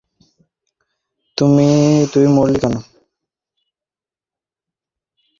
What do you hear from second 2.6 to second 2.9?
না!